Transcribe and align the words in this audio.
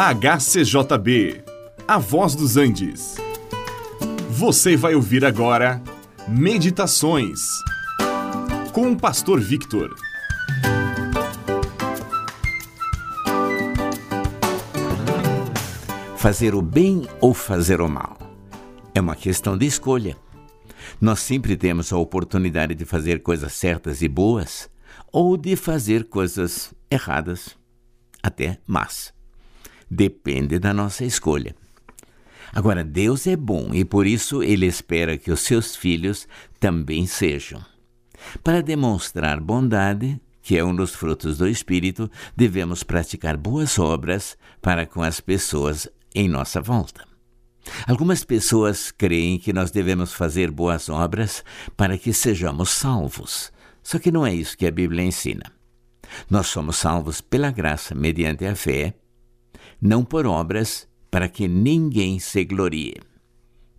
HCJB, 0.00 1.42
A 1.88 1.98
Voz 1.98 2.36
dos 2.36 2.56
Andes. 2.56 3.16
Você 4.30 4.76
vai 4.76 4.94
ouvir 4.94 5.24
agora 5.24 5.82
Meditações 6.28 7.40
com 8.72 8.92
o 8.92 8.96
Pastor 8.96 9.40
Victor. 9.40 9.92
Fazer 16.16 16.54
o 16.54 16.62
bem 16.62 17.08
ou 17.20 17.34
fazer 17.34 17.80
o 17.80 17.88
mal 17.88 18.16
é 18.94 19.00
uma 19.00 19.16
questão 19.16 19.58
de 19.58 19.66
escolha. 19.66 20.16
Nós 21.00 21.18
sempre 21.18 21.56
temos 21.56 21.92
a 21.92 21.98
oportunidade 21.98 22.72
de 22.76 22.84
fazer 22.84 23.20
coisas 23.20 23.52
certas 23.52 24.00
e 24.00 24.06
boas 24.06 24.70
ou 25.10 25.36
de 25.36 25.56
fazer 25.56 26.04
coisas 26.04 26.72
erradas, 26.88 27.56
até 28.22 28.60
más. 28.64 29.17
Depende 29.90 30.58
da 30.58 30.72
nossa 30.72 31.04
escolha. 31.04 31.54
Agora, 32.52 32.82
Deus 32.82 33.26
é 33.26 33.36
bom 33.36 33.74
e 33.74 33.84
por 33.84 34.06
isso 34.06 34.42
ele 34.42 34.66
espera 34.66 35.18
que 35.18 35.30
os 35.30 35.40
seus 35.40 35.76
filhos 35.76 36.26
também 36.58 37.06
sejam. 37.06 37.64
Para 38.42 38.62
demonstrar 38.62 39.40
bondade, 39.40 40.20
que 40.42 40.56
é 40.56 40.64
um 40.64 40.74
dos 40.74 40.94
frutos 40.94 41.38
do 41.38 41.46
Espírito, 41.46 42.10
devemos 42.36 42.82
praticar 42.82 43.36
boas 43.36 43.78
obras 43.78 44.36
para 44.60 44.86
com 44.86 45.02
as 45.02 45.20
pessoas 45.20 45.88
em 46.14 46.28
nossa 46.28 46.60
volta. 46.60 47.06
Algumas 47.86 48.24
pessoas 48.24 48.90
creem 48.90 49.38
que 49.38 49.52
nós 49.52 49.70
devemos 49.70 50.12
fazer 50.12 50.50
boas 50.50 50.88
obras 50.88 51.44
para 51.76 51.98
que 51.98 52.12
sejamos 52.12 52.70
salvos. 52.70 53.52
Só 53.82 53.98
que 53.98 54.10
não 54.10 54.26
é 54.26 54.34
isso 54.34 54.56
que 54.56 54.66
a 54.66 54.70
Bíblia 54.70 55.04
ensina. 55.04 55.52
Nós 56.30 56.46
somos 56.46 56.76
salvos 56.76 57.20
pela 57.20 57.50
graça 57.50 57.94
mediante 57.94 58.46
a 58.46 58.54
fé 58.54 58.94
não 59.80 60.04
por 60.04 60.26
obras, 60.26 60.88
para 61.10 61.28
que 61.28 61.48
ninguém 61.48 62.18
se 62.18 62.44
glorie. 62.44 62.94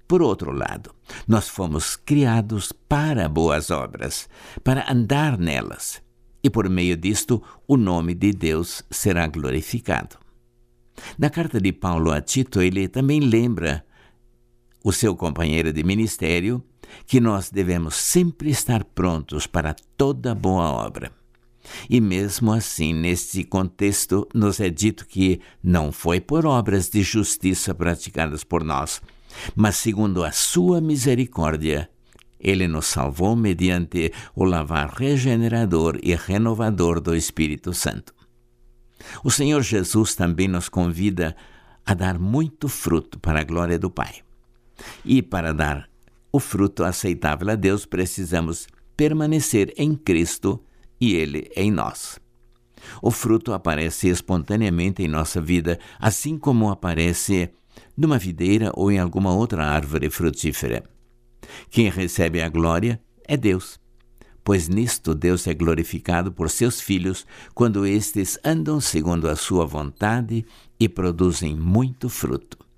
Por 0.07 0.21
outro 0.21 0.51
lado, 0.51 0.91
nós 1.27 1.47
fomos 1.47 1.95
criados 1.95 2.71
para 2.71 3.29
boas 3.29 3.69
obras, 3.69 4.27
para 4.63 4.91
andar 4.91 5.37
nelas, 5.37 6.01
e 6.43 6.49
por 6.49 6.67
meio 6.67 6.97
disto 6.97 7.41
o 7.67 7.77
nome 7.77 8.15
de 8.15 8.31
Deus 8.31 8.83
será 8.89 9.27
glorificado. 9.27 10.17
Na 11.17 11.29
carta 11.29 11.61
de 11.61 11.71
Paulo 11.71 12.11
a 12.11 12.21
Tito, 12.21 12.61
ele 12.61 12.87
também 12.87 13.19
lembra 13.19 13.85
o 14.83 14.91
seu 14.91 15.15
companheiro 15.15 15.71
de 15.71 15.83
ministério 15.83 16.63
que 17.05 17.19
nós 17.19 17.51
devemos 17.51 17.95
sempre 17.95 18.49
estar 18.49 18.83
prontos 18.83 19.45
para 19.45 19.75
toda 19.95 20.33
boa 20.33 20.71
obra. 20.71 21.18
E 21.89 21.99
mesmo 21.99 22.51
assim, 22.51 22.93
neste 22.93 23.43
contexto, 23.43 24.27
nos 24.33 24.59
é 24.59 24.69
dito 24.69 25.05
que 25.05 25.39
não 25.63 25.91
foi 25.91 26.19
por 26.19 26.45
obras 26.45 26.89
de 26.89 27.01
justiça 27.01 27.73
praticadas 27.73 28.43
por 28.43 28.63
nós, 28.63 29.01
mas 29.55 29.75
segundo 29.75 30.23
a 30.23 30.31
sua 30.31 30.81
misericórdia, 30.81 31.89
ele 32.39 32.67
nos 32.67 32.87
salvou 32.87 33.35
mediante 33.35 34.11
o 34.33 34.45
lavar 34.45 34.89
regenerador 34.89 35.99
e 36.01 36.15
renovador 36.15 37.01
do 37.01 37.15
Espírito 37.15 37.73
Santo. 37.73 38.13
O 39.23 39.29
Senhor 39.29 39.61
Jesus 39.61 40.15
também 40.15 40.47
nos 40.47 40.69
convida 40.69 41.35
a 41.85 41.93
dar 41.93 42.17
muito 42.17 42.67
fruto 42.67 43.19
para 43.19 43.41
a 43.41 43.43
glória 43.43 43.77
do 43.77 43.89
Pai. 43.89 44.15
E 45.03 45.21
para 45.21 45.53
dar 45.53 45.89
o 46.31 46.39
fruto 46.39 46.83
aceitável 46.83 47.49
a 47.49 47.55
Deus, 47.55 47.85
precisamos 47.85 48.67
permanecer 48.95 49.73
em 49.75 49.95
Cristo 49.95 50.63
e 50.99 51.15
Ele 51.15 51.49
em 51.55 51.71
nós. 51.71 52.19
O 53.01 53.11
fruto 53.11 53.53
aparece 53.53 54.07
espontaneamente 54.07 55.03
em 55.03 55.07
nossa 55.07 55.41
vida, 55.41 55.79
assim 55.99 56.37
como 56.37 56.69
aparece 56.69 57.49
numa 57.95 58.17
videira 58.17 58.71
ou 58.73 58.91
em 58.91 58.99
alguma 58.99 59.33
outra 59.33 59.65
árvore 59.65 60.09
frutífera. 60.09 60.83
Quem 61.69 61.89
recebe 61.89 62.41
a 62.41 62.49
glória 62.49 63.01
é 63.25 63.35
Deus, 63.35 63.79
pois 64.43 64.67
nisto 64.67 65.13
Deus 65.13 65.45
é 65.47 65.53
glorificado 65.53 66.31
por 66.31 66.49
seus 66.49 66.81
filhos 66.81 67.25
quando 67.53 67.85
estes 67.85 68.37
andam 68.43 68.79
segundo 68.79 69.27
a 69.29 69.35
sua 69.35 69.65
vontade 69.65 70.45
e 70.79 70.89
produzem 70.89 71.55
muito 71.55 72.09
fruto. 72.09 72.68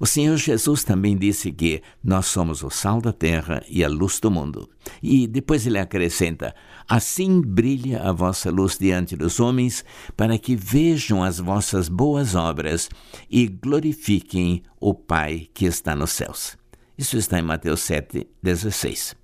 O 0.00 0.06
Senhor 0.06 0.36
Jesus 0.36 0.84
também 0.84 1.16
disse 1.16 1.50
que 1.50 1.82
nós 2.02 2.26
somos 2.26 2.62
o 2.62 2.70
sal 2.70 3.00
da 3.00 3.12
terra 3.12 3.64
e 3.68 3.82
a 3.82 3.88
luz 3.88 4.20
do 4.20 4.30
mundo. 4.30 4.68
E 5.02 5.26
depois 5.26 5.66
ele 5.66 5.78
acrescenta: 5.78 6.54
Assim 6.88 7.40
brilha 7.40 8.02
a 8.02 8.12
vossa 8.12 8.50
luz 8.50 8.78
diante 8.78 9.16
dos 9.16 9.40
homens, 9.40 9.84
para 10.16 10.38
que 10.38 10.54
vejam 10.54 11.22
as 11.22 11.38
vossas 11.38 11.88
boas 11.88 12.34
obras 12.34 12.88
e 13.28 13.46
glorifiquem 13.48 14.62
o 14.80 14.94
Pai 14.94 15.48
que 15.52 15.64
está 15.64 15.96
nos 15.96 16.10
céus. 16.12 16.56
Isso 16.96 17.16
está 17.16 17.38
em 17.38 17.42
Mateus 17.42 17.80
7, 17.80 18.26
16. 18.42 19.16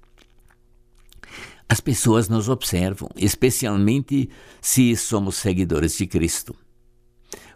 As 1.68 1.80
pessoas 1.80 2.28
nos 2.28 2.48
observam, 2.48 3.08
especialmente 3.16 4.28
se 4.60 4.94
somos 4.96 5.36
seguidores 5.36 5.96
de 5.96 6.06
Cristo. 6.06 6.54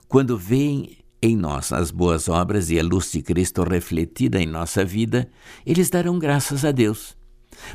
Quando 0.09 0.39
veem 0.39 0.98
em 1.21 1.37
nós 1.37 1.73
as 1.73 1.91
boas 1.91 2.29
obras 2.29 2.71
e 2.71 2.79
a 2.79 2.83
luz 2.83 3.11
de 3.11 3.23
Cristo 3.23 3.63
refletida 3.65 4.41
em 4.41 4.47
nossa 4.47 4.85
vida, 4.85 5.29
eles 5.67 5.91
darão 5.91 6.19
graças 6.19 6.65
a 6.65 6.71
Deus. 6.71 7.17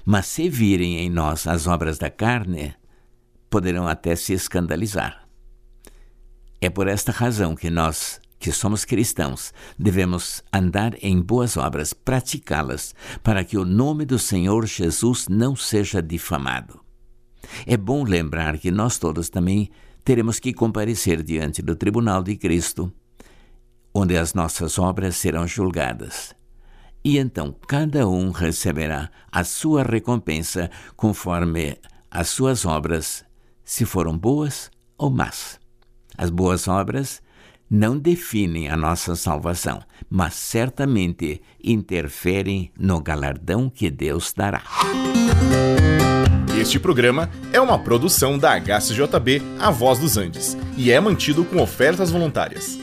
Mas 0.05 0.27
se 0.27 0.47
virem 0.47 0.99
em 0.99 1.09
nós 1.09 1.45
as 1.45 1.67
obras 1.67 1.97
da 1.97 2.09
carne, 2.09 2.73
poderão 3.49 3.87
até 3.87 4.15
se 4.15 4.33
escandalizar. 4.33 5.27
É 6.61 6.69
por 6.69 6.87
esta 6.87 7.11
razão 7.11 7.53
que 7.53 7.69
nós, 7.69 8.21
que 8.39 8.49
somos 8.51 8.85
cristãos, 8.85 9.53
devemos 9.77 10.41
andar 10.51 10.95
em 11.01 11.21
boas 11.21 11.57
obras, 11.57 11.91
praticá-las, 11.91 12.95
para 13.21 13.43
que 13.43 13.57
o 13.57 13.65
nome 13.65 14.05
do 14.05 14.17
Senhor 14.17 14.65
Jesus 14.65 15.27
não 15.27 15.53
seja 15.53 16.01
difamado. 16.01 16.79
É 17.67 17.75
bom 17.75 18.05
lembrar 18.05 18.57
que 18.57 18.71
nós 18.71 18.97
todos 18.97 19.29
também 19.29 19.69
teremos 20.05 20.39
que 20.39 20.53
comparecer 20.53 21.21
diante 21.21 21.61
do 21.61 21.75
tribunal 21.75 22.23
de 22.23 22.37
Cristo 22.37 22.93
onde 23.93 24.17
as 24.17 24.33
nossas 24.33 24.79
obras 24.79 25.15
serão 25.15 25.47
julgadas. 25.47 26.33
E 27.03 27.17
então 27.17 27.53
cada 27.67 28.07
um 28.07 28.31
receberá 28.31 29.09
a 29.31 29.43
sua 29.43 29.83
recompensa 29.83 30.71
conforme 30.95 31.77
as 32.09 32.29
suas 32.29 32.65
obras, 32.65 33.25
se 33.63 33.85
foram 33.85 34.17
boas 34.17 34.71
ou 34.97 35.09
más. 35.09 35.59
As 36.17 36.29
boas 36.29 36.67
obras 36.67 37.21
não 37.69 37.97
definem 37.97 38.69
a 38.69 38.77
nossa 38.77 39.15
salvação, 39.15 39.81
mas 40.09 40.35
certamente 40.35 41.41
interferem 41.63 42.71
no 42.77 43.01
galardão 43.01 43.69
que 43.69 43.89
Deus 43.89 44.31
dará. 44.31 44.61
Este 46.55 46.79
programa 46.79 47.29
é 47.51 47.59
uma 47.59 47.79
produção 47.79 48.37
da 48.37 48.53
HCJB 48.59 49.41
A 49.59 49.71
Voz 49.71 49.97
dos 49.99 50.17
Andes 50.17 50.55
e 50.77 50.91
é 50.91 50.99
mantido 50.99 51.43
com 51.43 51.61
ofertas 51.61 52.11
voluntárias. 52.11 52.82